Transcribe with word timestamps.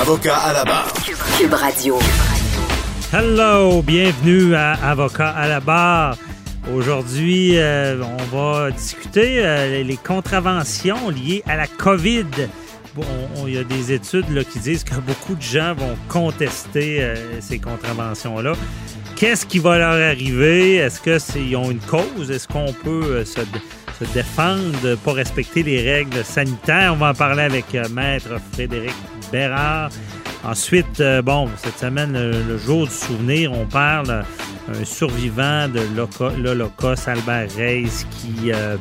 Avocat 0.00 0.36
à 0.36 0.52
la 0.52 0.64
barre. 0.64 0.92
Cube 1.38 1.52
Radio. 1.54 1.98
Hello, 3.12 3.82
bienvenue 3.82 4.54
à 4.54 4.72
Avocat 4.90 5.30
à 5.30 5.46
la 5.48 5.60
barre. 5.60 6.16
Aujourd'hui, 6.74 7.58
euh, 7.58 8.02
on 8.02 8.36
va 8.36 8.70
discuter 8.70 9.36
euh, 9.44 9.82
les 9.82 9.96
contraventions 9.96 11.10
liées 11.10 11.42
à 11.46 11.56
la 11.56 11.66
COVID. 11.66 12.24
Bon, 12.94 13.04
on- 13.36 13.46
il 13.46 13.54
y 13.54 13.58
a 13.58 13.64
des 13.64 13.92
études 13.92 14.28
là, 14.30 14.42
qui 14.44 14.58
disent 14.58 14.84
que 14.84 14.94
beaucoup 14.96 15.34
de 15.34 15.42
gens 15.42 15.74
vont 15.74 15.96
contester 16.08 16.98
euh, 17.02 17.40
ces 17.40 17.58
contraventions-là. 17.58 18.52
Qu'est-ce 19.16 19.46
qui 19.46 19.58
va 19.58 19.78
leur 19.78 19.92
arriver? 20.10 20.76
Est-ce 20.76 21.00
qu'ils 21.00 21.56
ont 21.56 21.70
une 21.70 21.80
cause? 21.80 22.30
Est-ce 22.30 22.48
qu'on 22.48 22.72
peut 22.72 23.04
euh, 23.04 23.24
se, 23.24 23.40
se 23.98 24.10
défendre 24.12 24.96
pour 25.04 25.14
respecter 25.14 25.62
les 25.62 25.82
règles 25.92 26.24
sanitaires? 26.24 26.92
On 26.94 26.96
va 26.96 27.10
en 27.10 27.14
parler 27.14 27.42
avec 27.42 27.74
euh, 27.74 27.84
Maître 27.90 28.30
Frédéric 28.52 28.92
Ensuite, 30.44 31.00
euh, 31.00 31.22
bon, 31.22 31.48
cette 31.56 31.78
semaine, 31.78 32.12
le, 32.12 32.58
jour 32.58 32.86
du 32.86 32.92
souvenir, 32.92 33.52
on 33.52 33.66
parle 33.66 34.10
euh, 34.10 34.22
un 34.68 34.84
survivant 34.84 35.68
de 35.68 35.80
l'Holocauste, 36.38 37.08
Albert 37.08 37.48
Reis, 37.56 38.04
qui 38.10 38.52
euh, 38.52 38.76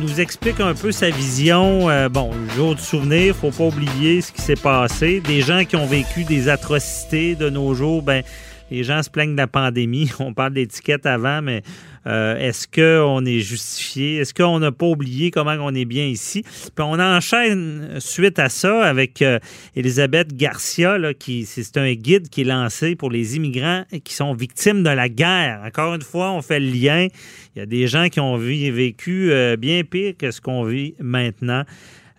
nous, 0.00 0.20
explique 0.20 0.60
un 0.60 0.74
peu 0.74 0.92
sa 0.92 1.08
vision. 1.10 1.88
Bon, 2.10 2.30
le 2.32 2.54
jour 2.54 2.74
du 2.74 2.82
souvenir, 2.82 3.34
faut 3.34 3.50
pas 3.50 3.64
oublier 3.64 4.20
ce 4.20 4.32
qui 4.32 4.42
s'est 4.42 4.56
passé. 4.56 5.20
Des 5.20 5.40
gens 5.40 5.64
qui 5.64 5.76
ont 5.76 5.86
vécu 5.86 6.24
des 6.24 6.48
atrocités 6.48 7.34
de 7.36 7.48
nos 7.48 7.74
jours, 7.74 8.02
ben, 8.02 8.22
les 8.70 8.84
gens 8.84 9.02
se 9.02 9.10
plaignent 9.10 9.32
de 9.32 9.40
la 9.40 9.46
pandémie. 9.46 10.10
On 10.18 10.32
parle 10.34 10.54
d'étiquette 10.54 11.06
avant, 11.06 11.42
mais 11.42 11.62
euh, 12.06 12.38
est-ce 12.38 12.68
qu'on 12.68 13.24
est 13.24 13.40
justifié? 13.40 14.16
Est-ce 14.18 14.32
qu'on 14.32 14.58
n'a 14.58 14.72
pas 14.72 14.86
oublié 14.86 15.30
comment 15.30 15.56
on 15.58 15.74
est 15.74 15.84
bien 15.84 16.06
ici? 16.06 16.42
Puis 16.42 16.84
on 16.84 17.00
enchaîne 17.00 17.98
suite 17.98 18.38
à 18.38 18.48
ça 18.48 18.84
avec 18.84 19.22
euh, 19.22 19.40
Elisabeth 19.74 20.36
Garcia, 20.36 20.98
qui 21.18 21.44
c'est 21.46 21.76
un 21.76 21.92
guide 21.94 22.28
qui 22.28 22.42
est 22.42 22.44
lancé 22.44 22.94
pour 22.94 23.10
les 23.10 23.36
immigrants 23.36 23.84
qui 24.04 24.14
sont 24.14 24.34
victimes 24.34 24.84
de 24.84 24.90
la 24.90 25.08
guerre. 25.08 25.62
Encore 25.66 25.94
une 25.94 26.02
fois, 26.02 26.30
on 26.30 26.42
fait 26.42 26.60
le 26.60 26.70
lien. 26.70 27.08
Il 27.54 27.58
y 27.58 27.62
a 27.62 27.66
des 27.66 27.88
gens 27.88 28.08
qui 28.08 28.20
ont 28.20 28.36
vécu 28.36 29.32
euh, 29.32 29.56
bien 29.56 29.82
pire 29.82 30.14
que 30.16 30.30
ce 30.30 30.40
qu'on 30.40 30.64
vit 30.64 30.94
maintenant. 31.00 31.64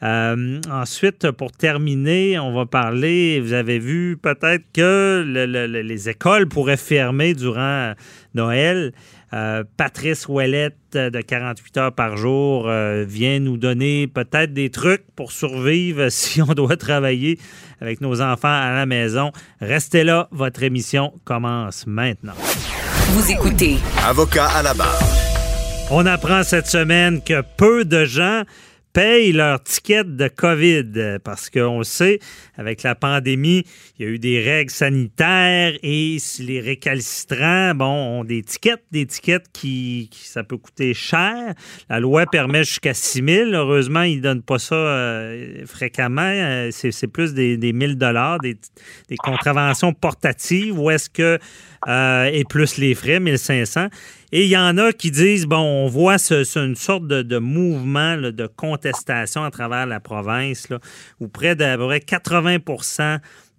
Euh, 0.03 0.59
ensuite, 0.72 1.31
pour 1.31 1.52
terminer, 1.52 2.38
on 2.40 2.53
va 2.53 2.66
parler, 2.68 3.40
vous 3.41 3.53
avez 3.53 3.80
vu 3.80 4.18
peut-être 4.22 4.63
que 4.74 5.24
le- 5.25 5.46
le- 5.47 5.66
le- 5.68 5.81
les 5.81 6.09
écoles 6.09 6.47
pourraient 6.47 6.78
fermer 6.78 7.34
durant 7.34 7.94
Noël. 8.36 8.94
Euh, 9.34 9.63
Patrice 9.75 10.28
Ouellette 10.30 10.78
euh, 10.96 11.09
de 11.09 11.19
48 11.19 11.78
heures 11.78 11.91
par 11.91 12.16
jour 12.16 12.69
euh, 12.69 13.03
vient 13.06 13.40
nous 13.40 13.57
donner 13.57 14.07
peut-être 14.07 14.53
des 14.53 14.69
trucs 14.69 15.03
pour 15.18 15.34
survivre 15.34 16.07
si 16.09 16.41
on 16.41 16.53
doit 16.53 16.78
travailler 16.78 17.38
avec 17.81 18.00
nos 18.00 18.22
enfants 18.22 18.47
à 18.47 18.74
la 18.74 18.86
maison. 18.86 19.31
Restez 19.59 20.03
là, 20.06 20.30
votre 20.31 20.63
émission 20.63 21.12
commence 21.25 21.86
maintenant. 21.88 22.36
Vous 23.09 23.30
écoutez 23.31 23.78
Avocat 24.06 24.47
à 24.47 24.63
la 24.63 24.74
barre. 24.74 25.00
On 25.91 26.06
apprend 26.06 26.44
cette 26.44 26.68
semaine 26.68 27.22
que 27.22 27.41
peu 27.57 27.84
de 27.84 28.06
gens 28.06 28.44
payent 28.97 29.31
leur 29.31 29.62
ticket 29.62 30.06
de 30.06 30.28
COVID 30.28 30.91
euh, 30.96 31.19
parce 31.24 31.52
qu'on 31.52 31.78
le 31.78 31.84
sait, 31.84 32.18
avec 32.58 32.81
la 32.81 32.96
pandémie, 32.96 33.63
il 34.00 34.06
y 34.06 34.09
a 34.09 34.12
eu 34.12 34.18
des 34.18 34.41
règles 34.41 34.72
sanitaires 34.72 35.74
et 35.84 36.18
les 36.40 36.59
récalcitrants, 36.59 37.75
bon, 37.75 37.86
ont 37.86 38.24
des 38.24 38.41
tickets, 38.41 38.81
des 38.91 39.06
tickets 39.06 39.46
qui, 39.53 40.09
ça 40.12 40.44
peut 40.44 40.57
coûter 40.57 40.96
cher. 40.96 41.53
La 41.91 42.00
loi 42.00 42.25
permet 42.25 42.63
jusqu'à 42.63 42.96
6 42.96 43.24
000. 43.24 43.52
Heureusement, 43.52 44.02
ils 44.02 44.18
ne 44.18 44.22
donnent 44.24 44.41
pas 44.41 44.57
ça 44.57 44.74
euh, 44.74 45.63
fréquemment. 45.68 46.22
Euh, 46.24 46.69
c'est, 46.72 47.06
plus 47.06 47.36
des, 47.36 47.56
des 47.56 47.74
1000 47.74 48.00
dollars, 48.00 48.40
des, 48.40 48.57
des 49.09 49.18
contraventions 49.18 49.94
portatives 49.94 50.80
ou 50.80 50.90
est-ce 50.90 51.12
que 51.12 51.38
euh, 51.88 52.30
et 52.34 52.44
plus 52.44 52.78
les 52.78 52.96
frais, 52.96 53.19
1500. 53.19 53.88
Et 54.34 54.44
il 54.44 54.50
y 54.50 54.58
en 54.58 54.78
a 54.78 54.92
qui 54.92 55.10
disent, 55.10 55.46
bon, 55.46 55.58
on 55.58 55.88
voit 55.88 56.18
une 56.18 56.76
sorte 56.76 57.08
de, 57.08 57.38
mouvement 57.38 58.18
de 58.18 58.48
contestation 58.48 59.44
à 59.44 59.52
travers 59.52 59.86
la 59.86 60.02
province, 60.02 60.68
où 61.22 61.30
près 61.30 61.56
d'à 61.56 61.78
peu 61.78 61.86
près 61.86 62.02
80 62.02 62.58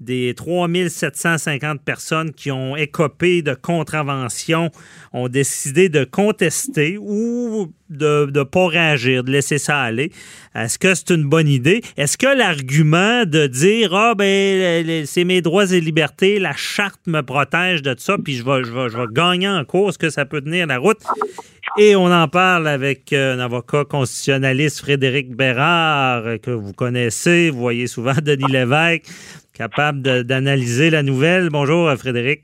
des 0.01 0.33
3750 0.35 1.81
personnes 1.83 2.33
qui 2.33 2.51
ont 2.51 2.77
écopé 2.77 3.43
de 3.43 3.55
contraventions 3.55 4.71
ont 5.13 5.29
décidé 5.29 5.89
de 5.89 6.05
contester 6.05 6.99
ou 7.01 7.73
de 7.91 8.31
ne 8.33 8.43
pas 8.43 8.67
réagir, 8.67 9.25
de 9.25 9.33
laisser 9.33 9.59
ça 9.59 9.81
aller. 9.81 10.13
Est-ce 10.55 10.79
que 10.79 10.95
c'est 10.95 11.11
une 11.11 11.25
bonne 11.25 11.49
idée? 11.49 11.83
Est-ce 11.97 12.19
que 12.19 12.27
l'argument 12.27 13.25
de 13.25 13.47
dire 13.47 13.95
Ah, 13.95 14.15
ben, 14.15 15.07
c'est 15.07 15.25
mes 15.25 15.41
droits 15.41 15.73
et 15.73 15.81
libertés, 15.81 16.39
la 16.39 16.55
charte 16.55 17.01
me 17.07 17.23
protège 17.23 17.83
de 17.83 17.95
ça, 17.97 18.17
puis 18.23 18.37
je 18.37 18.45
vais 18.45 19.05
gagner 19.13 19.49
en 19.49 19.65
cours, 19.65 19.89
est-ce 19.89 19.99
que 19.99 20.11
ça 20.11 20.25
peut 20.27 20.41
tenir 20.41 20.67
la 20.67 20.79
route? 20.79 21.03
Et 21.77 21.95
on 21.97 22.07
en 22.11 22.29
parle 22.29 22.67
avec 22.67 23.13
euh, 23.13 23.35
un 23.35 23.39
avocat 23.41 23.85
constitutionnaliste, 23.85 24.81
Frédéric 24.81 25.35
Bérard, 25.37 26.23
euh, 26.27 26.39
que 26.39 26.51
vous 26.51 26.73
connaissez. 26.73 27.51
Vous 27.51 27.59
voyez 27.61 27.87
souvent 27.87 28.15
Denis 28.23 28.51
Lévesque, 28.51 29.05
capable 29.55 30.25
d'analyser 30.25 30.91
la 30.91 31.03
nouvelle. 31.03 31.51
Bonjour, 31.51 31.89
euh, 31.89 31.97
Frédéric. 31.97 32.43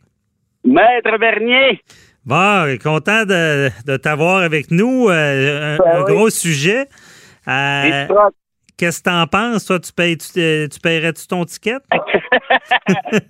Maître 0.65 1.19
Bernier, 1.19 1.81
Bon, 2.25 2.79
content 2.83 3.25
de, 3.27 3.69
de 3.87 3.97
t'avoir 3.99 4.39
avec 4.39 4.71
nous. 4.71 5.09
Euh, 5.11 5.75
un, 5.75 5.79
Ben 5.79 5.97
un 5.99 6.05
oui. 6.05 6.15
gros 6.15 6.31
sujet. 6.31 6.87
Euh, 7.47 8.07
Qu'est-ce 8.77 9.03
que 9.03 9.11
t'en 9.11 9.27
penses? 9.27 9.67
Toi, 9.67 9.79
tu 9.79 9.93
payes, 9.93 10.17
tu, 10.19 10.41
euh, 10.41 10.67
tu 10.67 10.81
paierais-tu 10.81 11.27
ton 11.27 11.45
ticket? 11.45 11.79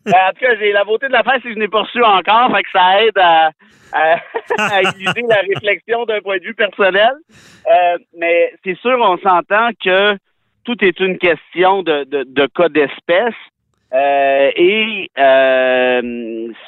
Ben, 0.06 0.14
en 0.28 0.32
tout 0.32 0.40
cas, 0.40 0.56
j'ai 0.58 0.72
la 0.72 0.84
beauté 0.84 1.08
de 1.08 1.12
la 1.12 1.22
c'est 1.24 1.40
que 1.42 1.54
je 1.54 1.58
n'ai 1.58 1.68
pas 1.68 1.82
reçu 1.82 2.02
encore, 2.02 2.50
fait 2.54 2.62
que 2.62 2.70
ça 2.72 3.02
aide 3.02 3.18
à, 3.18 3.50
à, 3.92 4.80
éluder 4.80 5.22
la 5.28 5.40
réflexion 5.40 6.04
d'un 6.04 6.20
point 6.20 6.38
de 6.38 6.44
vue 6.44 6.54
personnel. 6.54 7.12
Euh, 7.66 7.98
mais 8.16 8.52
c'est 8.64 8.78
sûr, 8.78 8.98
on 9.00 9.18
s'entend 9.18 9.70
que 9.82 10.16
tout 10.64 10.82
est 10.82 10.98
une 11.00 11.18
question 11.18 11.82
de, 11.82 12.04
de, 12.04 12.46
cas 12.46 12.68
d'espèce. 12.68 13.34
Euh, 13.92 14.50
et 14.56 15.10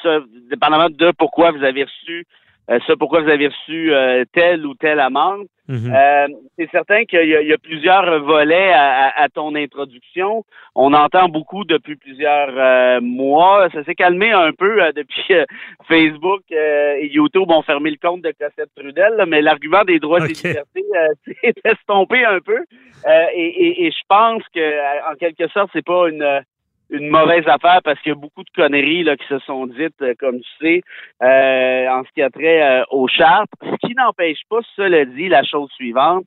ça, 0.03 0.19
dépendamment 0.49 0.89
de 0.89 1.11
pourquoi 1.17 1.51
vous 1.51 1.63
avez 1.63 1.83
reçu 1.83 2.25
euh, 2.69 2.79
ça, 2.87 2.95
pourquoi 2.97 3.21
vous 3.21 3.29
avez 3.29 3.47
reçu 3.47 3.93
euh, 3.93 4.23
telle 4.33 4.65
ou 4.65 4.73
telle 4.75 4.99
amende, 4.99 5.45
Mhm. 5.69 5.93
euh, 5.93 6.27
c'est 6.57 6.69
certain 6.71 7.03
qu'il 7.03 7.23
y, 7.25 7.45
y 7.47 7.51
a 7.53 7.57
plusieurs 7.57 8.23
volets 8.23 8.71
à, 8.71 9.07
à- 9.07 9.23
à 9.23 9.27
ton 9.27 9.53
introduction. 9.53 10.45
On 10.75 10.93
entend 10.93 11.27
beaucoup 11.27 11.65
depuis 11.65 11.97
plusieurs 11.97 12.51
euh, 12.57 13.01
mois. 13.01 13.67
Ça 13.73 13.83
s'est 13.83 13.93
calmé 13.95 14.31
un 14.31 14.53
peu 14.53 14.81
euh, 14.81 14.93
depuis 14.93 15.25
euh, 15.31 15.43
Facebook 15.89 16.41
euh, 16.53 16.95
et 17.01 17.07
YouTube 17.07 17.51
ont 17.51 17.63
fermé 17.63 17.91
le 17.91 17.97
compte 18.01 18.21
de 18.21 18.31
Cossette 18.39 18.69
Trudel, 18.77 19.15
là, 19.17 19.25
mais 19.25 19.41
l'argument 19.41 19.83
des 19.83 19.99
droits 19.99 20.19
et 20.19 20.23
Ok. 20.23 20.27
des 20.41 20.47
libertés 20.49 20.85
euh, 20.95 21.33
s'est 21.43 21.53
estompé 21.65 22.23
un 22.23 22.39
peu. 22.39 22.59
Euh, 23.05 23.25
et, 23.33 23.47
et- 23.67 23.85
et 23.87 23.91
je 23.91 24.03
pense 24.07 24.43
que, 24.55 25.11
en 25.11 25.15
quelque 25.15 25.49
sorte, 25.49 25.69
c'est 25.73 25.85
pas 25.85 26.07
une 26.07 26.41
une 26.89 27.09
mauvaise 27.09 27.47
affaire 27.47 27.81
parce 27.83 27.99
qu'il 28.01 28.11
y 28.11 28.15
a 28.15 28.19
beaucoup 28.19 28.43
de 28.43 28.49
conneries 28.55 29.03
là, 29.03 29.17
qui 29.17 29.27
se 29.27 29.39
sont 29.39 29.67
dites, 29.67 30.01
euh, 30.01 30.13
comme 30.19 30.39
tu 30.39 30.49
sais, 30.61 30.81
euh, 31.21 31.89
en 31.89 32.03
ce 32.03 32.09
qui 32.13 32.21
a 32.21 32.29
trait 32.29 32.61
euh, 32.61 32.83
aux 32.91 33.07
chartes. 33.07 33.51
Ce 33.61 33.87
qui 33.87 33.93
n'empêche 33.95 34.39
pas, 34.49 34.59
cela 34.75 35.05
dit, 35.05 35.27
la 35.27 35.43
chose 35.43 35.69
suivante, 35.71 36.25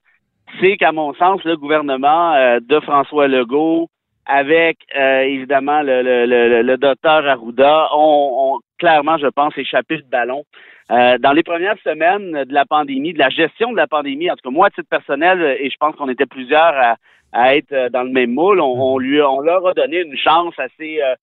c'est 0.61 0.77
qu'à 0.77 0.93
mon 0.93 1.15
sens, 1.15 1.43
le 1.45 1.57
gouvernement 1.57 2.35
euh, 2.35 2.61
de 2.61 2.81
François 2.81 3.29
Legault 3.29 3.89
avec 4.27 4.79
euh, 4.97 5.23
évidemment 5.23 5.83
le, 5.83 6.03
le, 6.03 6.27
le, 6.27 6.62
le 6.62 6.77
docteur 6.77 7.27
Arruda, 7.27 7.89
ont, 7.95 8.55
ont 8.55 8.61
clairement, 8.79 9.19
je 9.19 9.27
pense, 9.27 9.57
échappé 9.57 9.97
le 9.97 10.05
ballon. 10.11 10.45
Dans 10.89 11.33
les 11.33 11.45
premières 11.45 11.79
semaines 11.85 12.43
de 12.43 12.53
la 12.53 12.65
pandémie, 12.65 13.12
de 13.12 13.19
la 13.21 13.29
gestion 13.31 13.71
de 13.71 13.77
la 13.77 13.87
pandémie, 13.87 14.29
en 14.29 14.35
tout 14.35 14.43
cas 14.43 14.51
moi, 14.51 14.67
à 14.67 14.71
titre 14.71 14.89
personnel, 14.91 15.57
et 15.61 15.71
je 15.71 15.77
pense 15.79 15.95
qu'on 15.95 16.09
était 16.09 16.27
plusieurs 16.27 16.75
à, 16.75 16.97
à 17.32 17.56
être 17.56 17.73
euh, 17.73 17.88
dans 17.88 18.03
le 18.03 18.11
même 18.11 18.32
moule, 18.32 18.61
on, 18.61 18.94
on 18.94 18.99
lui, 18.99 19.21
on 19.23 19.41
leur 19.41 19.67
a 19.67 19.75
donné 19.75 20.00
une 20.00 20.17
chance 20.17 20.55
assez. 20.59 21.00
Euh, 21.03 21.15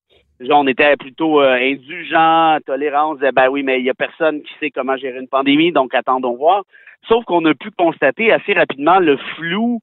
on 0.50 0.68
était 0.68 0.96
plutôt 0.98 1.42
euh. 1.42 1.58
On 1.60 3.14
disait, 3.16 3.32
ben 3.32 3.50
oui, 3.50 3.64
mais 3.64 3.80
il 3.80 3.86
y 3.86 3.90
a 3.90 3.94
personne 3.94 4.42
qui 4.42 4.54
sait 4.60 4.72
comment 4.72 4.96
gérer 4.98 5.20
une 5.20 5.28
pandémie, 5.28 5.72
donc 5.72 5.94
attendons 5.94 6.36
voir. 6.36 6.64
Sauf 7.08 7.26
qu'on 7.26 7.44
a 7.46 7.54
pu 7.54 7.72
constater 7.72 8.32
assez 8.32 8.54
rapidement 8.54 9.00
le 9.00 9.18
flou 9.18 9.80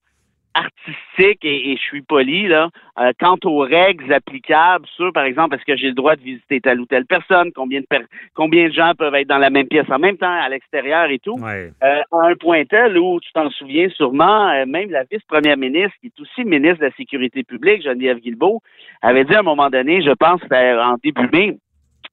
artistique 0.55 1.45
et, 1.45 1.73
et 1.73 1.77
je 1.77 1.83
suis 1.83 2.03
poli 2.03 2.47
là. 2.49 2.71
Euh, 2.99 3.11
quant 3.19 3.37
aux 3.45 3.59
règles 3.61 4.13
applicables 4.13 4.87
sur 4.87 5.13
par 5.13 5.25
exemple 5.25 5.57
est-ce 5.57 5.65
que 5.65 5.77
j'ai 5.77 5.89
le 5.89 5.95
droit 5.95 6.15
de 6.17 6.23
visiter 6.23 6.61
telle 6.61 6.81
ou 6.81 6.87
telle 6.87 7.07
personne? 7.07 7.51
Combien 7.55 7.81
de 7.81 7.87
per- 7.87 8.07
combien 8.35 8.69
de 8.69 8.73
gens 8.73 8.93
peuvent 8.97 9.15
être 9.17 9.29
dans 9.29 9.39
la 9.39 9.51
même 9.51 9.67
pièce 9.67 9.91
en 9.91 9.99
même 9.99 10.17
temps 10.17 10.33
à 10.33 10.49
l'extérieur 10.49 11.11
et 11.11 11.19
tout? 11.19 11.37
Ouais. 11.39 11.73
euh, 11.83 12.01
à 12.13 12.27
un 12.29 12.35
point 12.37 12.65
tel 12.65 12.97
où 12.99 13.19
tu 13.21 13.33
t'en 13.33 13.51
souviens 13.51 13.89
sûrement 13.91 14.49
euh, 14.51 14.65
même 14.67 14.91
la 14.91 15.05
vice-première 15.11 15.57
ministre 15.57 15.95
qui 16.01 16.07
est 16.07 16.21
aussi 16.21 16.45
ministre 16.45 16.79
de 16.79 16.87
la 16.87 16.93
sécurité 16.93 17.43
publique 17.43 17.83
Geneviève 17.83 18.19
Guilbeault 18.19 18.61
avait 19.03 19.25
dit 19.25 19.35
à 19.35 19.41
un 19.41 19.43
moment 19.43 19.71
donné 19.71 20.03
je 20.03 20.13
pense 20.13 20.41
en 20.51 20.97
début 21.03 21.29
mai 21.33 21.59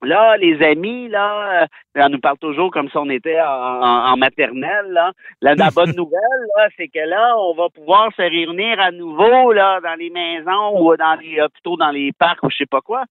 Là, 0.02 0.36
les 0.36 0.60
amis, 0.62 1.08
là, 1.08 1.62
euh, 1.62 1.66
on 1.96 2.08
nous 2.08 2.20
parle 2.20 2.38
toujours 2.38 2.72
comme 2.72 2.88
si 2.88 2.96
on 2.96 3.08
était 3.08 3.40
en, 3.40 4.16
maternelle. 4.16 4.90
Là. 4.90 5.12
La, 5.40 5.54
la 5.54 5.70
bonne 5.74 5.94
nouvelle, 5.94 6.42
là, 6.56 6.68
c'est 6.76 6.88
que 6.88 6.98
là, 6.98 7.36
on 7.38 7.54
va 7.54 7.68
pouvoir 7.68 8.10
se 8.16 8.22
réunir 8.22 8.80
à 8.80 8.90
nouveau 8.90 9.52
là, 9.52 9.80
dans 9.80 9.94
les 9.94 10.10
maisons 10.10 10.80
ou 10.80 10.96
dans 10.96 11.18
les 11.20 11.40
hôpitaux, 11.40 11.76
dans 11.76 11.90
les 11.90 12.12
parcs 12.12 12.42
ou 12.42 12.50
je 12.50 12.56
sais 12.56 12.66
pas 12.66 12.80
quoi. 12.80 13.04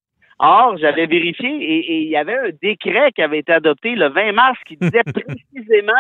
Or, 0.44 0.76
j'avais 0.80 1.06
vérifié 1.06 1.48
et 1.50 1.78
et 1.92 2.02
il 2.02 2.10
y 2.10 2.16
avait 2.18 2.34
un 2.36 2.50
décret 2.64 3.12
qui 3.16 3.22
avait 3.22 3.40
été 3.40 3.52
adopté 3.54 3.92
le 3.96 4.10
20 4.10 4.32
mars 4.34 4.58
qui 4.68 4.76
disait 4.76 5.04
précisément 5.06 5.94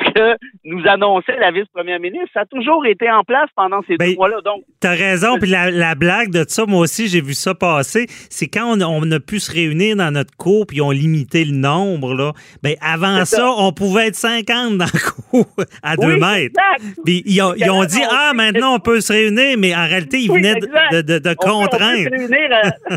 ce 0.00 0.10
que 0.12 0.36
nous 0.64 0.82
annonçait 0.86 1.36
la 1.38 1.50
vice-première 1.50 2.00
ministre. 2.00 2.28
Ça 2.32 2.40
a 2.40 2.46
toujours 2.46 2.86
été 2.86 3.10
en 3.10 3.22
place 3.22 3.50
pendant 3.54 3.82
ces 3.86 3.96
Ben, 3.98 4.08
deux 4.10 4.14
mois-là. 4.16 4.40
Donc, 4.44 4.62
T'as 4.80 4.94
raison, 4.94 5.36
puis 5.38 5.50
la, 5.50 5.70
la 5.70 5.94
blague 5.94 6.30
de 6.30 6.44
ça, 6.48 6.64
moi 6.66 6.80
aussi, 6.80 7.08
j'ai 7.08 7.20
vu 7.20 7.34
ça 7.34 7.54
passer. 7.54 8.06
C'est 8.30 8.48
quand 8.48 8.78
on, 8.78 8.82
on 8.82 9.10
a 9.12 9.20
pu 9.20 9.38
se 9.40 9.52
réunir 9.52 9.96
dans 9.96 10.10
notre 10.10 10.34
cour, 10.36 10.66
puis 10.66 10.78
ils 10.78 10.82
ont 10.82 10.90
limité 10.90 11.44
le 11.44 11.52
nombre, 11.54 12.14
là. 12.14 12.32
Ben, 12.62 12.74
avant 12.80 13.24
ça, 13.26 13.50
on 13.58 13.72
pouvait 13.72 14.06
être 14.08 14.14
50 14.14 14.78
dans 14.78 14.86
le 14.86 15.12
cour 15.30 15.46
à 15.82 15.96
deux 15.96 16.16
mètres. 16.16 16.58
Puis 17.04 17.22
ils 17.26 17.42
ont, 17.42 17.52
ils 17.56 17.70
ont 17.70 17.84
dit, 17.84 18.00
On- 18.02 18.08
ah, 18.10 18.32
maintenant, 18.34 18.74
on 18.76 18.78
peut 18.80 19.00
se 19.02 19.12
réunir, 19.12 19.58
mais 19.58 19.74
en 19.74 19.86
réalité, 19.86 20.18
ils 20.18 20.30
Oui, 20.30 20.38
venaient 20.40 20.58
de, 20.60 20.66
exact. 20.66 20.92
de, 20.94 21.02
de- 21.02 21.18
de 21.18 21.30
On 21.30 21.34
peut- 21.44 21.50
on 21.52 21.62
peut 21.64 21.68
contraindre. 21.68 22.04
se 22.04 22.08
réunir 22.08 22.48
à- 22.52 22.96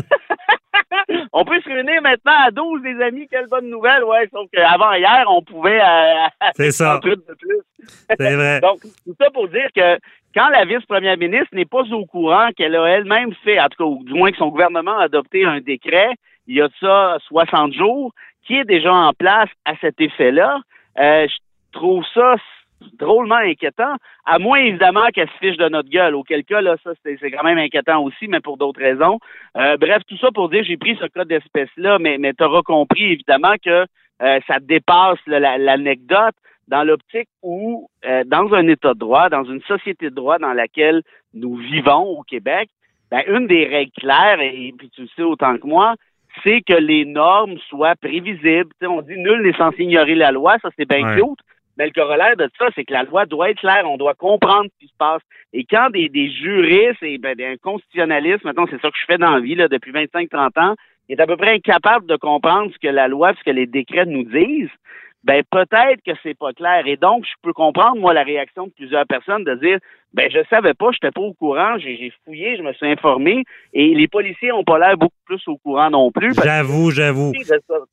On 1.38 1.44
peut 1.44 1.60
se 1.60 1.68
réunir 1.68 2.00
maintenant 2.00 2.32
à 2.46 2.50
12 2.50 2.80
des 2.80 2.98
amis, 3.02 3.28
quelle 3.30 3.46
bonne 3.46 3.68
nouvelle, 3.68 4.02
ouais, 4.04 4.26
sauf 4.32 4.48
qu'avant 4.50 4.94
hier, 4.94 5.26
on 5.28 5.42
pouvait 5.42 5.82
euh, 5.82 6.28
C'est 6.54 6.70
ça. 6.70 6.98
38 7.02 7.28
de 7.28 7.34
plus. 7.34 7.60
C'est 8.08 8.34
vrai. 8.34 8.60
Donc, 8.62 8.80
tout 8.80 9.14
ça 9.20 9.30
pour 9.34 9.46
dire 9.48 9.68
que 9.76 9.98
quand 10.34 10.48
la 10.48 10.64
vice-première 10.64 11.18
ministre 11.18 11.50
n'est 11.52 11.66
pas 11.66 11.82
au 11.92 12.06
courant 12.06 12.48
qu'elle 12.56 12.74
a 12.74 12.86
elle-même 12.86 13.34
fait, 13.44 13.60
en 13.60 13.68
tout 13.68 13.76
cas, 13.76 13.84
ou 13.84 14.02
du 14.02 14.14
moins 14.14 14.30
que 14.30 14.38
son 14.38 14.48
gouvernement 14.48 14.96
a 14.96 15.04
adopté 15.04 15.44
un 15.44 15.60
décret, 15.60 16.08
il 16.46 16.56
y 16.56 16.62
a 16.62 16.68
de 16.68 16.74
ça 16.80 17.18
60 17.28 17.74
jours, 17.74 18.12
qui 18.46 18.54
est 18.54 18.64
déjà 18.64 18.94
en 18.94 19.12
place 19.12 19.50
à 19.66 19.76
cet 19.82 20.00
effet-là, 20.00 20.60
euh, 20.98 21.26
je 21.28 21.78
trouve 21.78 22.02
ça 22.14 22.36
drôlement 22.98 23.36
inquiétant, 23.36 23.96
à 24.24 24.38
moins 24.38 24.58
évidemment 24.58 25.06
qu'elle 25.14 25.28
se 25.28 25.38
fiche 25.38 25.56
de 25.56 25.68
notre 25.68 25.88
gueule, 25.88 26.14
auquel 26.14 26.44
cas, 26.44 26.60
là, 26.60 26.76
ça, 26.82 26.92
c'est 27.02 27.30
quand 27.30 27.44
même 27.44 27.58
inquiétant 27.58 28.02
aussi, 28.02 28.28
mais 28.28 28.40
pour 28.40 28.56
d'autres 28.56 28.80
raisons. 28.80 29.18
Euh, 29.56 29.76
bref, 29.76 30.02
tout 30.06 30.16
ça 30.18 30.30
pour 30.32 30.48
dire, 30.48 30.64
j'ai 30.64 30.76
pris 30.76 30.96
ce 31.00 31.06
cas 31.06 31.24
d'espèce-là, 31.24 31.98
mais, 31.98 32.18
mais 32.18 32.34
tu 32.34 32.44
auras 32.44 32.62
compris 32.62 33.12
évidemment 33.12 33.54
que 33.64 33.86
euh, 34.22 34.40
ça 34.46 34.58
dépasse 34.60 35.18
l'anecdote 35.26 36.34
dans 36.68 36.84
l'optique 36.84 37.28
où, 37.42 37.88
euh, 38.04 38.24
dans 38.24 38.52
un 38.54 38.66
État 38.68 38.94
de 38.94 38.98
droit, 38.98 39.28
dans 39.28 39.44
une 39.44 39.62
société 39.62 40.10
de 40.10 40.14
droit 40.14 40.38
dans 40.38 40.52
laquelle 40.52 41.02
nous 41.34 41.56
vivons 41.56 42.02
au 42.02 42.22
Québec, 42.22 42.70
ben, 43.10 43.22
une 43.28 43.46
des 43.46 43.66
règles 43.66 43.92
claires, 43.92 44.40
et, 44.40 44.74
puis 44.76 44.90
tu 44.90 45.02
le 45.02 45.08
sais 45.14 45.22
autant 45.22 45.56
que 45.58 45.66
moi, 45.66 45.94
c'est 46.42 46.60
que 46.62 46.74
les 46.74 47.04
normes 47.04 47.56
soient 47.68 47.94
prévisibles. 47.94 48.70
On 48.82 49.00
dit 49.00 49.16
nul 49.16 49.42
n'est 49.42 49.56
censé 49.56 49.84
ignorer 49.84 50.14
la 50.14 50.32
loi, 50.32 50.56
ça 50.60 50.70
c'est 50.76 50.88
bien 50.88 51.06
Ouais. 51.06 51.20
cute. 51.20 51.38
Mais 51.76 51.86
le 51.86 51.92
corollaire 51.92 52.36
de 52.36 52.48
ça, 52.58 52.66
c'est 52.74 52.84
que 52.84 52.92
la 52.92 53.02
loi 53.02 53.26
doit 53.26 53.50
être 53.50 53.60
claire, 53.60 53.84
on 53.88 53.96
doit 53.96 54.14
comprendre 54.14 54.70
ce 54.72 54.86
qui 54.86 54.90
se 54.90 54.96
passe. 54.98 55.22
Et 55.52 55.64
quand 55.64 55.90
des, 55.90 56.08
des 56.08 56.30
juristes 56.30 57.02
et 57.02 57.18
ben, 57.18 57.38
un 57.40 57.56
constitutionnaliste, 57.56 58.44
maintenant 58.44 58.66
c'est 58.70 58.80
ça 58.80 58.90
que 58.90 58.98
je 58.98 59.04
fais 59.06 59.18
dans 59.18 59.32
la 59.32 59.40
vie 59.40 59.54
là, 59.54 59.68
depuis 59.68 59.92
25-30 59.92 60.60
ans, 60.60 60.74
est 61.08 61.20
à 61.20 61.26
peu 61.26 61.36
près 61.36 61.54
incapable 61.54 62.06
de 62.06 62.16
comprendre 62.16 62.72
ce 62.72 62.78
que 62.78 62.92
la 62.92 63.08
loi, 63.08 63.32
ce 63.38 63.44
que 63.44 63.54
les 63.54 63.66
décrets 63.66 64.06
nous 64.06 64.24
disent, 64.24 64.70
ben 65.26 65.42
peut-être 65.50 66.00
que 66.06 66.12
c'est 66.22 66.38
pas 66.38 66.52
clair. 66.52 66.86
Et 66.86 66.96
donc, 66.96 67.24
je 67.24 67.32
peux 67.42 67.52
comprendre, 67.52 67.96
moi, 67.96 68.14
la 68.14 68.22
réaction 68.22 68.68
de 68.68 68.72
plusieurs 68.72 69.06
personnes 69.06 69.42
de 69.42 69.56
dire 69.56 69.78
ben 70.14 70.30
je 70.32 70.38
savais 70.48 70.72
pas, 70.72 70.86
j'étais 70.92 71.10
pas 71.10 71.20
au 71.20 71.34
courant, 71.34 71.76
j'ai 71.78 72.10
fouillé, 72.24 72.56
je 72.56 72.62
me 72.62 72.72
suis 72.72 72.86
informé, 72.86 73.44
et 73.74 73.94
les 73.94 74.08
policiers 74.08 74.50
ont 74.50 74.64
pas 74.64 74.78
l'air 74.78 74.96
beaucoup 74.96 75.12
plus 75.26 75.42
au 75.46 75.58
courant 75.58 75.90
non 75.90 76.10
plus. 76.10 76.32
J'avoue, 76.42 76.90
j'avoue. 76.90 77.32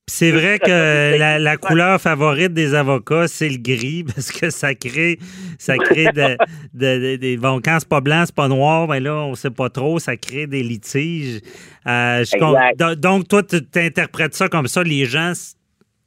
c'est 0.07 0.31
vrai 0.31 0.57
que 0.57 1.17
la, 1.17 1.57
couleur 1.57 1.99
favorite 1.99 2.53
des 2.53 2.75
avocats, 2.75 3.27
c'est 3.27 3.49
le 3.49 3.57
gris, 3.57 4.03
parce 4.15 4.31
que 4.31 4.51
ça 4.51 4.73
crée, 4.73 5.17
ça 5.57 5.75
crée 5.77 6.05
de, 6.13 6.37
de- 6.73 7.35
bon, 7.37 7.59
quand 7.61 7.77
c'est 7.79 7.89
pas 7.89 7.99
blanc, 7.99 8.23
c'est 8.25 8.35
pas 8.35 8.47
noir, 8.47 8.87
mais 8.87 9.01
là, 9.01 9.15
on 9.15 9.35
sait 9.35 9.51
pas 9.51 9.69
trop, 9.69 9.99
ça 9.99 10.15
crée 10.15 10.47
des 10.47 10.63
litiges. 10.63 11.41
Euh, 11.87 12.23
je 12.23 12.95
donc, 12.95 13.27
toi, 13.27 13.43
tu 13.43 13.57
interprètes 13.75 14.35
ça 14.35 14.47
comme 14.47 14.67
ça, 14.67 14.81
les 14.83 15.05
gens 15.05 15.33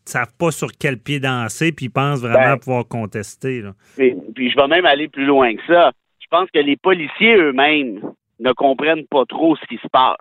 savent 0.09 0.35
pas 0.39 0.51
sur 0.51 0.69
quel 0.79 0.99
pied 0.99 1.21
danser, 1.21 1.73
puis 1.73 1.87
ils 1.87 1.91
pensent 1.91 2.21
vraiment 2.21 2.55
Ben. 2.55 2.59
pouvoir 2.59 2.87
contester. 2.89 3.61
là. 3.63 3.73
Puis, 3.97 4.15
puis 4.35 4.51
je 4.51 4.57
vais 4.57 4.69
même 4.69 4.87
aller 4.87 5.09
plus 5.09 5.25
loin 5.27 5.55
que 5.55 5.63
ça. 5.67 5.93
Je 6.21 6.27
pense 6.31 6.51
que 6.51 6.59
les 6.59 6.77
policiers 6.77 7.37
eux-mêmes 7.37 8.01
ne 8.41 8.53
comprennent 8.53 9.07
pas 9.07 9.25
trop 9.27 9.57
ce 9.57 9.65
qui 9.67 9.77
se 9.79 9.89
passe. 9.89 10.17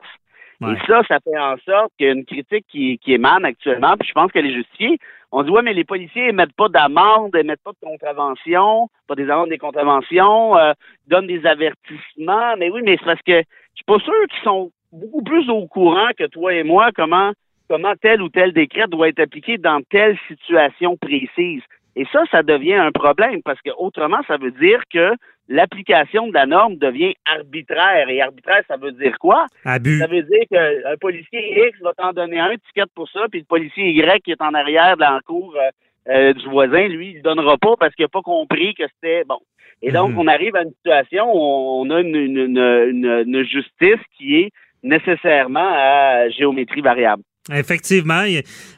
Ouais. 0.61 0.73
Et 0.73 0.77
ça, 0.87 1.01
ça 1.07 1.19
fait 1.19 1.37
en 1.37 1.55
sorte 1.65 1.91
qu'il 1.97 2.07
y 2.07 2.09
a 2.09 2.13
une 2.13 2.25
critique 2.25 2.65
qui, 2.69 2.97
qui 2.99 3.13
émane 3.13 3.43
actuellement, 3.43 3.95
puis 3.97 4.07
je 4.07 4.13
pense 4.13 4.31
qu'elle 4.31 4.45
est 4.45 4.53
justifiée. 4.53 4.97
On 5.31 5.43
dit, 5.43 5.49
ouais, 5.49 5.61
mais 5.61 5.73
les 5.73 5.83
policiers 5.83 6.29
émettent 6.29 6.55
pas 6.55 6.69
d'amende, 6.69 7.35
émettent 7.35 7.63
pas 7.63 7.71
de 7.71 7.85
contravention, 7.85 8.87
pas 9.07 9.15
des 9.15 9.29
amendes, 9.29 9.49
des 9.49 9.57
contraventions, 9.57 10.55
euh, 10.57 10.71
donnent 11.07 11.27
des 11.27 11.45
avertissements. 11.45 12.55
Mais 12.57 12.69
oui, 12.69 12.81
mais 12.85 12.95
c'est 12.97 13.05
parce 13.05 13.21
que 13.21 13.39
je 13.39 13.75
suis 13.75 13.85
pas 13.85 13.99
sûr 13.99 14.13
qu'ils 14.29 14.43
sont 14.43 14.71
beaucoup 14.93 15.23
plus 15.23 15.49
au 15.49 15.67
courant 15.67 16.09
que 16.17 16.25
toi 16.27 16.53
et 16.53 16.63
moi 16.63 16.91
comment 16.95 17.33
comment 17.69 17.93
tel 18.01 18.21
ou 18.21 18.29
tel 18.29 18.51
décret 18.53 18.87
doit 18.87 19.09
être 19.09 19.19
appliqué 19.19 19.57
dans 19.57 19.81
telle 19.89 20.17
situation 20.27 20.97
précise. 20.97 21.61
Et 21.95 22.05
ça, 22.11 22.23
ça 22.31 22.43
devient 22.43 22.73
un 22.75 22.91
problème 22.91 23.41
parce 23.43 23.61
que 23.61 23.69
autrement, 23.77 24.19
ça 24.27 24.37
veut 24.37 24.51
dire 24.51 24.81
que 24.91 25.13
l'application 25.47 26.27
de 26.27 26.33
la 26.33 26.45
norme 26.45 26.75
devient 26.75 27.13
arbitraire. 27.25 28.09
Et 28.09 28.21
arbitraire, 28.21 28.63
ça 28.67 28.75
veut 28.77 28.91
dire 28.91 29.17
quoi? 29.19 29.45
Abus. 29.63 29.99
Ça 29.99 30.07
veut 30.07 30.23
dire 30.23 30.43
qu'un 30.51 30.97
policier 30.99 31.67
X 31.69 31.79
va 31.81 31.93
t'en 31.93 32.11
donner 32.13 32.39
un 32.39 32.55
ticket 32.67 32.89
pour 32.95 33.07
ça, 33.09 33.21
puis 33.31 33.39
le 33.39 33.45
policier 33.45 33.91
Y 33.91 34.21
qui 34.23 34.31
est 34.31 34.41
en 34.41 34.53
arrière 34.53 34.97
de 34.97 35.03
l'encours 35.03 35.55
euh, 35.55 35.69
euh, 36.11 36.33
du 36.33 36.45
voisin, 36.49 36.87
lui, 36.87 37.11
il 37.11 37.17
ne 37.17 37.21
donnera 37.21 37.57
pas 37.57 37.75
parce 37.79 37.95
qu'il 37.95 38.03
n'a 38.03 38.09
pas 38.09 38.21
compris 38.21 38.73
que 38.75 38.83
c'était 38.95 39.23
bon. 39.23 39.39
Et 39.81 39.91
donc, 39.91 40.11
Mhm. 40.11 40.19
on 40.19 40.27
arrive 40.27 40.55
à 40.55 40.63
une 40.63 40.71
situation 40.73 41.31
où 41.33 41.81
on 41.81 41.89
a 41.91 42.01
une, 42.01 42.15
une, 42.15 42.37
une- 42.57 43.23
une 43.27 43.43
justice 43.43 44.01
qui 44.17 44.37
est 44.37 44.51
nécessairement 44.83 45.69
à 45.71 46.29
géométrie 46.29 46.81
variable. 46.81 47.23
Effectivement, 47.53 48.23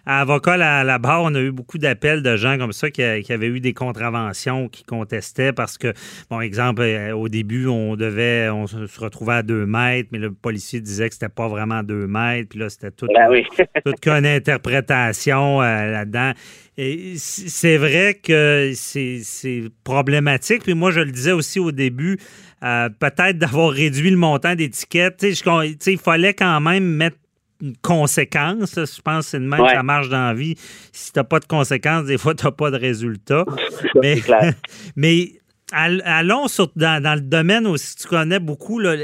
à 0.06 0.22
avocat 0.22 0.54
à 0.56 0.84
la 0.84 1.00
barre, 1.00 1.24
on 1.24 1.34
a 1.36 1.40
eu 1.40 1.52
beaucoup 1.52 1.78
d'appels 1.78 2.22
de 2.22 2.36
gens 2.36 2.58
comme 2.58 2.74
ça 2.74 2.92
qui, 2.92 3.02
qui 3.24 3.32
avaient 3.32 3.48
eu 3.48 3.62
des 3.62 3.74
contraventions, 3.74 4.68
qui 4.68 4.84
contestaient 4.84 5.54
parce 5.54 5.78
que, 5.78 5.94
bon, 6.30 6.42
exemple, 6.42 6.82
euh, 6.82 7.16
au 7.16 7.30
début, 7.30 7.68
on 7.68 7.96
devait, 7.96 8.50
on 8.50 8.68
se 8.68 9.00
retrouvait 9.00 9.36
à 9.36 9.44
deux 9.44 9.66
mètres, 9.66 10.10
mais 10.12 10.18
le 10.18 10.34
policier 10.34 10.82
disait 10.82 11.08
que 11.08 11.14
c'était 11.14 11.30
pas 11.30 11.48
vraiment 11.48 11.82
deux 11.82 12.08
mètres, 12.08 12.50
puis 12.50 12.60
là, 12.60 12.70
c'était 12.70 12.92
tout, 12.92 13.08
Ben 13.08 13.30
oui. 13.30 13.46
toute 13.86 14.02
qu'une 14.02 14.26
interprétation 14.26 15.62
euh, 15.62 15.92
là-dedans. 15.92 16.34
Et 16.78 17.14
c'est 17.16 17.78
vrai 17.78 18.20
que 18.22 18.74
c'est 18.76 19.64
problématique. 19.86 20.64
Puis 20.64 20.74
moi, 20.74 20.92
je 20.92 21.00
le 21.00 21.12
disais 21.12 21.32
aussi 21.32 21.60
au 21.60 21.72
début, 21.72 22.20
euh, 22.64 22.90
peut-être 22.90 23.38
d'avoir 23.38 23.72
réduit 23.72 24.12
le 24.12 24.18
montant 24.18 24.56
d'étiquettes. 24.56 25.18
Tu 25.18 25.34
sais, 25.34 25.94
il 25.94 25.98
fallait 25.98 26.34
quand 26.34 26.60
même 26.60 26.84
mettre 26.84 27.18
une 27.62 27.76
conséquence. 27.78 28.76
là. 28.76 28.86
Je 28.86 29.02
pense 29.02 29.26
que 29.26 29.32
c'est 29.32 29.40
de 29.40 29.46
même 29.46 29.60
que 29.60 29.64
Ouais. 29.66 29.74
ça 29.74 29.84
marche 29.84 30.10
dans 30.10 30.28
la 30.28 30.34
vie. 30.34 30.56
Si 30.92 31.12
tu 31.12 31.20
n'as 31.20 31.24
pas 31.24 31.40
de 31.40 31.46
conséquences, 31.46 32.06
des 32.06 32.18
fois, 32.18 32.36
tu 32.36 32.46
n'as 32.46 32.52
pas 32.52 32.72
de 32.72 32.78
résultat. 32.78 33.46
mais, 34.02 34.20
clair. 34.22 34.54
mais 34.96 35.32
all- 35.72 36.02
allons 36.06 36.48
sur, 36.48 36.72
dans, 36.76 37.02
dans 37.02 37.16
le 37.16 37.22
domaine 37.22 37.66
aussi, 37.68 37.96
tu 37.96 38.08
connais 38.08 38.40
beaucoup. 38.40 38.80
là, 38.80 38.96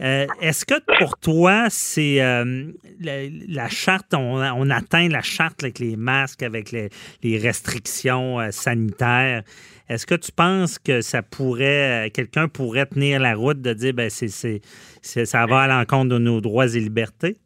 Euh, 0.00 0.26
Est-ce 0.40 0.64
que 0.64 0.74
pour 0.98 1.16
toi, 1.18 1.66
c'est 1.70 2.20
euh, 2.20 2.72
la, 3.00 3.28
la 3.46 3.68
charte, 3.68 4.14
on, 4.14 4.42
on 4.42 4.68
atteint 4.70 5.08
la 5.08 5.22
charte 5.22 5.62
avec 5.62 5.78
les 5.78 5.94
masques, 5.96 6.42
avec 6.42 6.72
les, 6.72 6.88
les 7.22 7.38
restrictions 7.38 8.40
euh, 8.40 8.50
sanitaires? 8.50 9.42
Est-ce 9.88 10.06
que 10.06 10.14
tu 10.16 10.32
penses 10.32 10.78
que 10.80 11.02
ça 11.02 11.22
pourrait, 11.22 12.10
quelqu'un 12.14 12.48
pourrait 12.48 12.86
tenir 12.86 13.20
la 13.20 13.34
route 13.36 13.60
de 13.60 13.72
dire, 13.74 13.92
ben 13.92 14.10
c'est- 14.10 14.60
ça 15.02 15.46
va 15.46 15.60
à 15.60 15.68
l'encontre 15.68 16.08
de 16.08 16.18
nos 16.18 16.40
droits 16.40 16.66
et 16.74 16.80
libertés? 16.80 17.36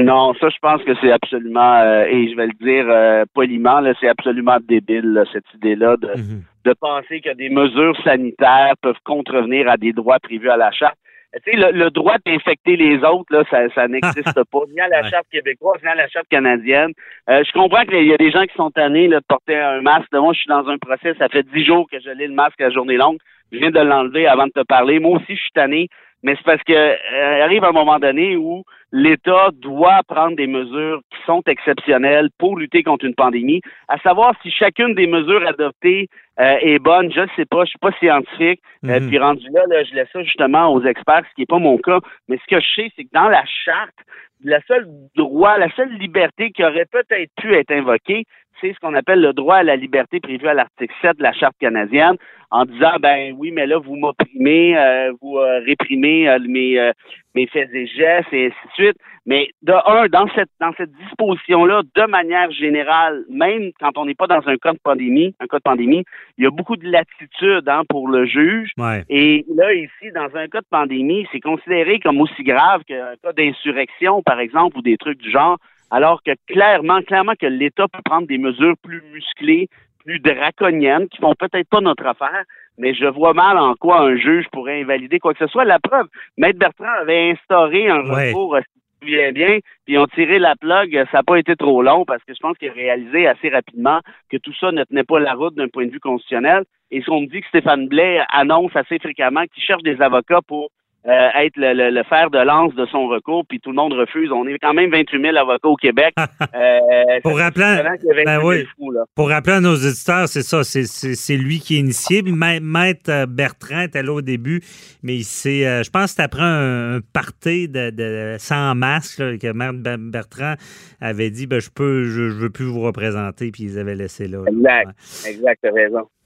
Non, 0.00 0.34
ça, 0.34 0.48
je 0.48 0.58
pense 0.60 0.82
que 0.84 0.94
c'est 1.00 1.12
absolument, 1.12 1.74
euh, 1.80 2.04
et 2.06 2.28
je 2.30 2.36
vais 2.36 2.46
le 2.46 2.52
dire 2.60 2.86
euh, 2.88 3.24
poliment, 3.34 3.80
là, 3.80 3.92
c'est 4.00 4.08
absolument 4.08 4.56
débile, 4.60 5.12
là, 5.12 5.24
cette 5.32 5.44
idée-là 5.54 5.96
de, 5.96 6.08
Mhm. 6.08 6.42
de 6.64 6.72
penser 6.80 7.20
que 7.20 7.32
des 7.34 7.48
mesures 7.50 7.96
sanitaires 8.02 8.74
peuvent 8.82 9.00
contrevenir 9.04 9.68
à 9.68 9.76
des 9.76 9.92
droits 9.92 10.18
prévus 10.18 10.50
à 10.50 10.56
la 10.56 10.70
charte. 10.72 10.96
Tu 11.44 11.50
sais, 11.50 11.56
le, 11.56 11.72
le 11.72 11.90
droit 11.90 12.14
d'infecter 12.24 12.76
les 12.76 12.98
autres, 12.98 13.26
là, 13.30 13.42
ça, 13.50 13.68
ça 13.74 13.88
n'existe 13.88 14.24
pas, 14.52 14.60
ni 14.72 14.80
à 14.80 14.86
la 14.88 15.02
Ouais. 15.02 15.10
charte 15.10 15.26
québécoise, 15.32 15.80
ni 15.82 15.88
à 15.88 15.94
la 15.96 16.06
charte 16.08 16.28
canadienne. 16.28 16.92
Euh, 17.28 17.42
je 17.44 17.50
comprends 17.52 17.84
qu'il 17.84 18.04
y 18.06 18.14
a 18.14 18.16
des 18.16 18.30
gens 18.30 18.44
qui 18.44 18.54
sont 18.54 18.70
tannés 18.70 19.08
là, 19.08 19.18
de 19.18 19.24
porter 19.28 19.56
un 19.56 19.80
masque. 19.82 20.12
Moi, 20.12 20.32
je 20.32 20.38
suis 20.40 20.48
dans 20.48 20.68
un 20.68 20.78
procès, 20.78 21.12
ça 21.18 21.28
fait 21.28 21.42
dix 21.52 21.64
jours 21.64 21.88
que 21.90 21.98
je 21.98 22.10
lis 22.10 22.28
le 22.28 22.34
masque 22.34 22.60
à 22.60 22.68
la 22.68 22.70
journée 22.70 22.96
longue. 22.96 23.18
Je 23.50 23.58
viens 23.58 23.70
de 23.72 23.80
l'enlever 23.80 24.26
avant 24.28 24.46
de 24.46 24.52
te 24.52 24.62
parler. 24.64 25.00
Moi 25.00 25.16
aussi, 25.18 25.34
je 25.34 25.40
suis 25.40 25.52
tanné. 25.54 25.88
Mais 26.24 26.34
c'est 26.36 26.44
parce 26.44 26.62
que 26.64 26.72
euh, 26.72 27.44
arrive 27.44 27.64
un 27.64 27.72
moment 27.72 27.98
donné 27.98 28.34
où 28.36 28.64
l'État 28.92 29.50
doit 29.52 30.00
prendre 30.08 30.36
des 30.36 30.46
mesures 30.46 31.00
qui 31.10 31.18
sont 31.26 31.42
exceptionnelles 31.46 32.30
pour 32.38 32.56
lutter 32.56 32.82
contre 32.82 33.04
une 33.04 33.14
pandémie. 33.14 33.60
À 33.88 33.98
savoir 33.98 34.34
si 34.42 34.50
chacune 34.50 34.94
des 34.94 35.06
mesures 35.06 35.46
adoptées 35.46 36.08
euh, 36.40 36.56
est 36.62 36.78
bonne, 36.78 37.12
je 37.12 37.20
ne 37.20 37.26
sais 37.36 37.44
pas, 37.44 37.64
je 37.64 37.70
suis 37.70 37.78
pas 37.78 37.92
scientifique. 38.00 38.60
Euh, 38.86 39.00
Mhm. 39.00 39.08
puis 39.08 39.18
rendu 39.18 39.46
là, 39.52 39.62
là, 39.68 39.84
je 39.84 39.94
laisse 39.94 40.08
ça 40.12 40.22
justement 40.22 40.72
aux 40.72 40.82
experts, 40.82 41.24
ce 41.28 41.34
qui 41.34 41.42
n'est 41.42 41.46
pas 41.46 41.58
mon 41.58 41.76
cas. 41.76 41.98
Mais 42.28 42.38
ce 42.38 42.54
que 42.56 42.60
je 42.60 42.74
sais, 42.74 42.92
c'est 42.96 43.04
que 43.04 43.10
dans 43.12 43.28
la 43.28 43.44
charte, 43.44 43.94
la 44.42 44.60
seule 44.66 44.86
droit, 45.16 45.58
la 45.58 45.70
seule 45.76 45.92
liberté 45.98 46.50
qui 46.52 46.64
aurait 46.64 46.86
peut-être 46.90 47.30
pu 47.36 47.54
être 47.54 47.70
invoquée, 47.70 48.24
c'est 48.60 48.72
ce 48.72 48.78
qu'on 48.80 48.94
appelle 48.94 49.20
le 49.20 49.32
droit 49.32 49.56
à 49.56 49.62
la 49.62 49.76
liberté 49.76 50.20
prévu 50.20 50.46
à 50.48 50.54
l'article 50.54 50.94
7 51.02 51.18
de 51.18 51.22
la 51.22 51.32
Charte 51.32 51.56
canadienne, 51.60 52.16
en 52.50 52.64
disant 52.64 52.96
ben 53.00 53.34
oui, 53.36 53.50
mais 53.50 53.66
là, 53.66 53.78
vous 53.78 53.96
m'opprimez, 53.96 54.76
euh, 54.78 55.12
vous 55.20 55.38
euh, 55.38 55.60
réprimez 55.66 56.28
euh, 56.28 56.38
mes, 56.46 56.92
mes 57.34 57.46
faits 57.48 57.70
et 57.74 57.86
gestes, 57.86 58.32
et 58.32 58.46
ainsi 58.46 58.68
de 58.68 58.72
suite. 58.74 58.96
Mais 59.26 59.48
de 59.62 59.72
un, 59.72 60.06
dans 60.06 60.28
cette 60.34 60.50
dans 60.60 60.72
cette 60.76 60.92
disposition-là, 60.92 61.82
de 61.94 62.06
manière 62.06 62.50
générale, 62.52 63.24
même 63.30 63.70
quand 63.80 63.96
on 63.96 64.04
n'est 64.04 64.14
pas 64.14 64.26
dans 64.26 64.46
un 64.46 64.56
cas 64.56 64.72
de 64.72 64.78
pandémie, 64.82 65.34
un 65.40 65.46
cas 65.46 65.56
de 65.56 65.62
pandémie, 65.62 66.04
il 66.38 66.44
y 66.44 66.46
a 66.46 66.50
beaucoup 66.50 66.76
de 66.76 66.88
latitude 66.88 67.68
hein, 67.68 67.82
pour 67.88 68.08
le 68.08 68.26
juge. 68.26 68.70
Ouais. 68.78 69.02
Et 69.08 69.44
là, 69.56 69.72
ici, 69.72 70.12
dans 70.14 70.28
un 70.36 70.46
cas 70.48 70.60
de 70.60 70.66
pandémie, 70.70 71.26
c'est 71.32 71.40
considéré 71.40 71.98
comme 72.00 72.20
aussi 72.20 72.42
grave 72.44 72.82
qu'un 72.84 73.14
cas 73.22 73.32
d'insurrection, 73.32 74.22
par 74.22 74.40
exemple, 74.40 74.78
ou 74.78 74.82
des 74.82 74.98
trucs 74.98 75.18
du 75.18 75.30
genre, 75.30 75.58
alors 75.94 76.24
que 76.24 76.32
clairement, 76.48 77.02
clairement 77.02 77.34
que 77.40 77.46
l'État 77.46 77.86
peut 77.86 78.02
prendre 78.04 78.26
des 78.26 78.36
mesures 78.38 78.74
plus 78.82 79.00
musclées, 79.12 79.68
plus 80.04 80.18
draconiennes, 80.18 81.08
qui 81.08 81.18
font 81.18 81.34
peut-être 81.38 81.68
pas 81.68 81.80
notre 81.80 82.04
affaire, 82.04 82.42
mais 82.78 82.94
je 82.94 83.06
vois 83.06 83.32
mal 83.32 83.56
en 83.58 83.74
quoi 83.76 84.00
un 84.00 84.16
juge 84.16 84.46
pourrait 84.50 84.80
invalider 84.82 85.20
quoi 85.20 85.34
que 85.34 85.44
ce 85.46 85.50
soit. 85.52 85.64
La 85.64 85.78
preuve, 85.78 86.08
Maître 86.36 86.58
Bertrand 86.58 86.92
avait 87.00 87.30
instauré 87.30 87.88
un 87.88 88.02
Ouais. 88.10 88.30
recours, 88.30 88.56
euh, 88.56 88.60
si 88.60 88.66
tu 88.74 88.80
te 88.80 89.04
souviens 89.06 89.30
bien, 89.32 89.58
puis 89.84 89.94
ils 89.94 89.98
ont 89.98 90.08
tiré 90.08 90.40
la 90.40 90.56
plug, 90.56 90.90
ça 91.12 91.18
n'a 91.18 91.22
pas 91.22 91.36
été 91.38 91.54
trop 91.54 91.80
long, 91.80 92.04
parce 92.04 92.24
que 92.24 92.34
je 92.34 92.40
pense 92.40 92.58
qu'il 92.58 92.70
a 92.70 92.72
réalisé 92.72 93.28
assez 93.28 93.48
rapidement 93.50 94.00
que 94.32 94.36
tout 94.38 94.52
ça 94.58 94.72
ne 94.72 94.82
tenait 94.82 95.04
pas 95.04 95.20
la 95.20 95.34
route 95.34 95.54
d'un 95.54 95.68
point 95.68 95.86
de 95.86 95.92
vue 95.92 96.00
constitutionnel. 96.00 96.64
Et 96.90 97.02
ce 97.02 97.06
qu'on 97.06 97.20
me 97.20 97.26
dit 97.28 97.40
que 97.40 97.46
Stéphane 97.48 97.86
Blais 97.86 98.20
annonce 98.32 98.74
assez 98.74 98.98
fréquemment 98.98 99.44
qu'il 99.44 99.62
cherche 99.62 99.84
des 99.84 100.02
avocats 100.02 100.42
pour 100.48 100.70
euh, 101.06 101.28
être 101.42 101.56
le, 101.56 101.74
le- 101.74 101.90
le 101.90 102.02
fer 102.04 102.30
de 102.30 102.38
lance 102.38 102.74
de 102.74 102.86
son 102.86 103.06
recours, 103.08 103.44
puis 103.48 103.60
tout 103.60 103.70
le 103.70 103.76
monde 103.76 103.92
refuse. 103.92 104.30
On 104.32 104.46
est 104.46 104.58
quand 104.58 104.72
même 104.74 104.90
28 104.90 105.20
000 105.20 105.36
avocats 105.36 105.68
au 105.68 105.76
Québec. 105.76 106.14
Euh, 106.54 107.20
Pour 107.22 107.38
rappeler- 107.38 107.64
vraiment 107.82 107.96
qu'il 107.96 108.06
y 108.06 108.10
a 108.10 108.14
28 108.14 108.24
ben 108.24 108.36
000 108.40 108.48
oui. 108.48 108.66
fous, 108.76 108.90
là. 108.92 109.00
Pour 109.16 109.28
rappeler 109.28 109.54
à 109.54 109.60
nos 109.60 109.74
auditeurs, 109.74 110.28
c'est 110.28 110.42
ça, 110.42 110.62
c'est- 110.62 110.84
c'est 110.86 111.14
c'est 111.14 111.36
lui 111.36 111.58
qui 111.58 111.76
est 111.76 111.80
initié. 111.80 112.22
Ma- 112.22 112.60
Maître 112.60 113.10
euh, 113.10 113.26
Bertrand 113.26 113.80
était 113.82 114.02
là 114.02 114.12
au 114.12 114.20
début, 114.22 114.60
mais 115.02 115.14
euh, 115.18 115.82
je 115.82 115.90
pense 115.90 116.04
que 116.04 116.10
c'était 116.10 116.22
après 116.22 116.42
un, 116.42 116.96
un 116.96 117.00
party 117.12 117.68
de, 117.68 117.90
de- 117.90 118.36
sans 118.38 118.74
masque 118.74 119.18
là, 119.18 119.36
que 119.36 119.52
Maître 119.52 119.78
Ber- 119.78 119.96
Bertrand 119.98 120.54
avait 121.00 121.30
dit 121.30 121.46
ben, 121.46 121.60
je 121.60 121.70
peux, 121.74 122.04
je, 122.04 122.30
je 122.30 122.34
veux 122.36 122.50
plus 122.50 122.66
vous 122.66 122.80
représenter, 122.82 123.50
puis 123.50 123.64
ils 123.64 123.78
avaient 123.78 123.96
laissé 123.96 124.28
là. 124.28 124.38
là. 124.38 124.50
Exact. 124.50 124.86
Ouais. 125.24 125.30
Exact, 125.30 125.58
t'as 125.62 125.70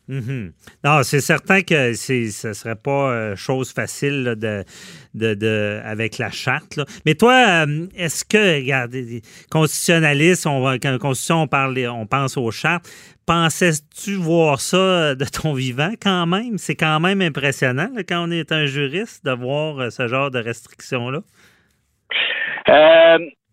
Mhm. 0.09 0.53
Non, 0.85 1.03
c'est 1.03 1.21
certain 1.21 1.61
que 1.61 1.93
ce 1.93 2.31
serait 2.55 2.77
pas 2.77 3.11
euh, 3.13 3.37
chose 3.37 3.73
facile 3.73 4.35
de, 4.39 4.65
de, 5.15 5.35
de- 5.35 5.81
avec 5.85 6.17
la 6.17 6.31
charte. 6.31 6.81
Mais 7.05 7.15
toi, 7.15 7.67
euh, 7.67 7.87
est-ce 7.95 8.25
que, 8.25 8.57
regarde, 8.63 8.93
les 8.93 9.21
constitutionnalistes, 9.51 10.47
on 10.47 10.79
quand 10.79 10.97
constitution, 10.99 11.43
on 11.43 11.47
parle, 11.47 11.79
on 11.91 12.07
pense 12.07 12.39
aux 12.39 12.51
chartes. 12.51 12.89
Pensais-tu 13.27 14.15
voir 14.15 14.63
ça 14.63 14.77
euh, 14.79 15.15
de 15.15 15.27
ton 15.27 15.53
vivant 15.53 15.93
quand 16.01 16.27
même? 16.27 16.57
C'est 16.57 16.77
quand 16.77 17.01
même 17.01 17.21
impressionnant 17.21 17.91
quand 18.09 18.27
on 18.27 18.31
est 18.31 18.51
un 18.51 18.65
juriste 18.65 19.27
de 19.27 19.33
voir 19.33 19.93
ce 19.93 20.09
genre 20.09 20.31
de 20.31 20.39
restrictions-là. 20.39 21.21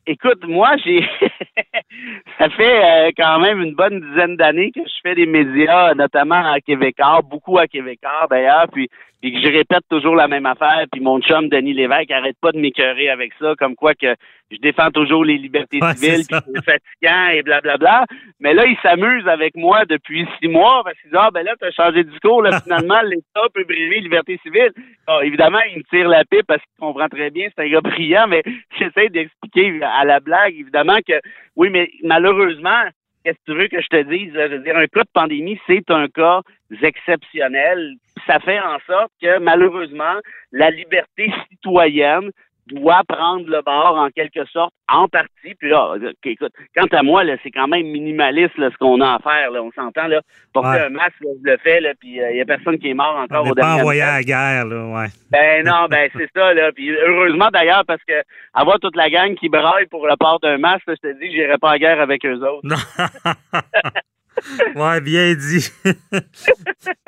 Écoute, 0.07 0.43
moi, 0.47 0.75
j'ai. 0.85 0.99
ça 2.39 2.49
fait 2.49 2.83
euh, 2.83 3.11
quand 3.17 3.39
même 3.39 3.61
une 3.61 3.75
bonne 3.75 3.99
dizaine 3.99 4.35
d'années 4.35 4.71
que 4.71 4.81
je 4.81 4.99
fais 5.03 5.15
des 5.15 5.25
médias, 5.25 5.93
notamment 5.93 6.43
à 6.53 6.59
Québécois, 6.59 7.21
beaucoup 7.23 7.57
à 7.57 7.67
Québécois 7.67 8.27
d'ailleurs, 8.29 8.67
puis, 8.71 8.89
puis 9.25 9.33
que 9.33 9.41
je 9.41 9.51
répète 9.51 9.81
toujours 9.89 10.15
la 10.15 10.27
même 10.27 10.45
affaire, 10.45 10.85
puis 10.91 11.01
mon 11.01 11.19
chum 11.19 11.49
Denis 11.49 11.73
Lévesque 11.73 12.11
arrête 12.11 12.37
pas 12.39 12.51
de 12.51 12.59
m'écœurer 12.59 13.09
avec 13.09 13.33
ça, 13.39 13.55
comme 13.57 13.73
quoi 13.73 13.95
que 13.95 14.13
je 14.51 14.57
défends 14.57 14.91
toujours 14.91 15.25
les 15.25 15.39
libertés 15.39 15.79
Ouais, 15.81 15.95
civiles, 15.95 16.27
puis 16.29 16.37
c'est 16.53 16.63
fatigant 16.63 17.29
et 17.33 17.41
blablabla. 17.41 18.05
Mais 18.39 18.53
là, 18.53 18.67
il 18.67 18.77
s'amuse 18.83 19.27
avec 19.27 19.55
moi 19.55 19.83
depuis 19.85 20.27
six 20.39 20.47
mois 20.47 20.83
parce 20.83 20.95
qu'il 21.01 21.09
dit 21.09 21.17
Ah 21.19 21.31
ben 21.33 21.41
là, 21.41 21.55
t'as 21.59 21.71
changé 21.71 22.03
de 22.03 22.11
discours, 22.11 22.43
là, 22.43 22.61
finalement, 22.61 23.01
l'État 23.03 23.47
peut 23.51 23.63
briser 23.63 23.95
les 23.95 24.01
libertés 24.01 24.39
civiles. 24.43 24.73
Bon, 25.07 25.19
évidemment, 25.21 25.61
il 25.71 25.79
me 25.79 25.83
tire 25.89 26.07
la 26.07 26.23
pipe 26.23 26.45
parce 26.45 26.61
qu'il 26.61 26.85
comprend 26.85 27.09
très 27.09 27.31
bien, 27.31 27.47
c'est 27.47 27.63
un 27.63 27.67
gars 27.67 27.81
brillant, 27.81 28.27
mais 28.27 28.43
j'essaie 28.77 29.09
d'expliquer 29.09 29.79
à 29.81 30.05
la 30.05 30.19
blague, 30.19 30.53
évidemment, 30.53 30.99
que 30.99 31.19
oui, 31.55 31.69
mais 31.71 31.89
malheureusement, 32.03 32.83
qu'est-ce 33.25 33.37
que 33.39 33.51
tu 33.51 33.57
veux 33.57 33.67
que 33.67 33.81
je 33.81 33.87
te 33.87 34.03
dise? 34.03 34.31
Je 34.33 34.55
veux 34.55 34.59
dire, 34.59 34.77
un 34.77 34.87
cas 34.87 35.01
de 35.01 35.09
pandémie, 35.13 35.59
c'est 35.67 35.89
un 35.89 36.07
cas 36.07 36.41
exceptionnel. 36.81 37.95
Ça 38.27 38.39
fait 38.39 38.59
en 38.59 38.77
sorte 38.85 39.11
que 39.21 39.39
malheureusement, 39.39 40.15
la 40.51 40.69
liberté 40.69 41.31
citoyenne 41.49 42.31
doit 42.67 43.01
prendre 43.07 43.47
le 43.47 43.61
bord 43.61 43.95
en 43.97 44.09
quelque 44.09 44.45
sorte, 44.45 44.73
en 44.91 45.07
partie. 45.07 45.55
Puis 45.59 45.69
là, 45.69 45.95
euh, 46.01 46.13
écoute, 46.23 46.51
quant 46.75 46.87
à 46.91 47.03
moi, 47.03 47.23
c'est 47.43 47.51
quand 47.51 47.67
même 47.67 47.85
minimaliste 47.87 48.57
là, 48.57 48.69
ce 48.71 48.77
qu'on 48.77 49.01
a 49.01 49.15
à 49.15 49.19
faire. 49.19 49.51
Là, 49.51 49.61
on 49.61 49.71
s'entend 49.71 50.07
là. 50.07 50.21
Porter 50.53 50.69
Ouais. 50.69 50.85
un 50.85 50.89
masque, 50.89 51.21
là, 51.21 51.29
je 51.43 51.51
le 51.51 51.57
fais, 51.57 51.79
là, 51.79 51.91
puis 51.99 52.15
il 52.15 52.33
n'y 52.33 52.41
a 52.41 52.45
personne 52.45 52.79
qui 52.79 52.89
est 52.89 52.93
mort 52.93 53.15
On 53.17 53.23
encore 53.23 53.45
n'est 53.45 53.51
au 53.51 53.55
pas 53.55 53.75
envoyé 53.75 54.01
à 54.01 54.13
la 54.17 54.23
guerre, 54.23 54.65
là, 54.65 54.85
ouais. 54.85 55.07
Ben 55.29 55.63
non, 55.65 55.85
ben 55.89 56.09
c'est 56.15 56.29
ça, 56.35 56.53
là. 56.53 56.71
Puis 56.71 56.89
heureusement 56.89 57.49
d'ailleurs, 57.51 57.83
parce 57.85 58.03
que 58.07 58.13
avoir 58.53 58.79
toute 58.79 58.95
la 58.95 59.09
gang 59.09 59.35
qui 59.35 59.49
braille 59.49 59.85
pour 59.87 60.07
le 60.07 60.15
port 60.17 60.39
d'un 60.39 60.57
masque, 60.57 60.83
je 60.87 60.93
te 60.93 61.19
dis, 61.19 61.31
j'irai 61.31 61.57
pas 61.57 61.73
en 61.73 61.77
guerre 61.77 62.01
avec 62.01 62.25
eux 62.25 62.39
autres. 62.41 62.67
ouais, 64.75 65.01
bien 65.01 65.33
dit. 65.35 65.69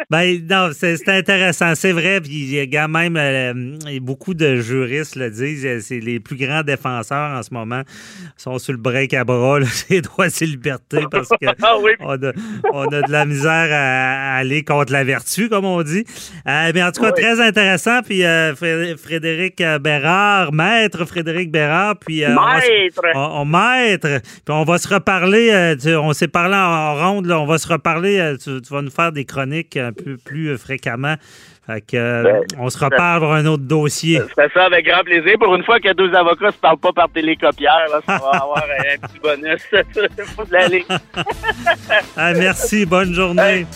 ben, 0.09 0.39
non, 0.49 0.69
c'est 0.73 1.07
intéressant. 1.09 1.73
C'est 1.75 1.91
vrai. 1.91 2.21
Puis, 2.21 2.31
il 2.31 2.53
y 2.55 2.59
a 2.59 2.63
quand 2.65 2.87
même 2.87 3.17
euh, 3.17 3.99
beaucoup 3.99 4.33
de 4.33 4.57
juristes 4.57 5.15
le 5.15 5.29
disent. 5.29 5.65
euh, 5.65 5.79
C'est 5.81 5.99
les 5.99 6.19
plus 6.19 6.35
grands 6.37 6.63
défenseurs 6.63 7.37
en 7.37 7.43
ce 7.43 7.53
moment 7.53 7.81
sont 8.37 8.57
sur 8.59 8.73
le 8.73 8.79
break 8.79 9.13
à 9.13 9.23
bras, 9.23 9.59
là, 9.59 9.65
ces 9.71 10.01
droits 10.01 10.27
et 10.27 10.45
libertés, 10.45 11.03
parce 11.11 11.29
que 11.29 11.47
Ah 11.61 11.75
oui, 11.81 11.91
on 11.99 12.13
a, 12.13 12.31
on 12.73 12.87
a 12.87 13.01
de 13.01 13.11
la 13.11 13.25
misère 13.25 13.67
à, 13.71 14.35
à 14.35 14.37
aller 14.37 14.63
contre 14.63 14.93
la 14.93 15.03
vertu, 15.03 15.49
comme 15.49 15.65
on 15.65 15.81
dit. 15.83 16.05
Euh, 16.47 16.71
mais 16.73 16.83
en 16.83 16.91
tout 16.91 17.01
cas, 17.01 17.11
Oui. 17.15 17.21
très 17.21 17.41
intéressant. 17.41 18.01
Puis 18.03 18.23
euh, 18.23 18.53
Fré- 18.55 18.95
Frédéric 18.97 19.61
Bérard, 19.81 20.53
maître 20.53 21.05
Frédéric 21.05 21.51
Bérard, 21.51 21.97
puis 21.99 22.21
maître! 22.21 23.01
on, 23.15 23.41
on- 23.41 23.45
maître, 23.45 24.19
puis 24.45 24.53
on 24.53 24.63
va 24.63 24.77
se 24.77 24.87
reparler. 24.87 25.75
on 25.99 26.13
s'est 26.13 26.27
parlé 26.27 26.55
en, 26.55 26.59
en 26.59 26.93
là, 27.25 27.39
on 27.39 27.45
va 27.45 27.57
se 27.57 27.67
reparler. 27.67 28.19
euh, 28.19 28.37
tu, 28.37 28.61
tu 28.61 28.73
vas 28.73 28.81
nous 28.81 28.91
faire 28.91 29.11
des 29.11 29.25
chroniques 29.25 29.77
un 29.77 29.93
peu 29.93 30.17
plus 30.17 30.49
euh, 30.49 30.57
fréquemment. 30.57 31.15
Fait 31.65 31.81
que, 31.81 31.97
euh, 31.97 32.23
Ben, 32.23 32.43
on 32.59 32.69
se 32.69 32.77
reparle 32.77 33.19
pour 33.19 33.33
un 33.33 33.45
autre 33.45 33.63
dossier. 33.63 34.19
Je 34.19 34.33
fais 34.41 34.49
ça 34.53 34.65
avec 34.65 34.85
grand 34.85 35.03
plaisir. 35.03 35.37
Pour 35.39 35.53
une 35.55 35.63
fois 35.63 35.79
que 35.79 35.93
deux 35.93 36.13
avocats 36.13 36.51
se 36.51 36.57
parlent 36.57 36.77
pas 36.77 36.93
par 36.93 37.09
télécopière, 37.09 37.87
là, 37.91 37.99
ça 38.05 38.17
va 38.17 38.29
avoir 38.41 38.63
un, 38.63 39.07
petit 39.07 39.19
bonus. 39.19 39.61
Faut 40.35 40.45
de. 40.45 40.83
Ah, 42.15 42.33
merci, 42.33 42.85
bonne 42.85 43.13
journée. 43.13 43.41
Hey. 43.41 43.67